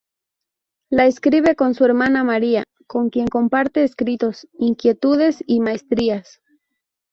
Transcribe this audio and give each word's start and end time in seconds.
La 0.89 1.05
escribe 1.05 1.55
con 1.55 1.75
su 1.75 1.85
hermana 1.85 2.23
Maria, 2.23 2.63
con 2.87 3.11
quien 3.11 3.27
comparte 3.27 3.83
escritos, 3.83 4.47
inquietudes 4.57 5.43
y 5.45 5.59
maestrías. 5.59 6.41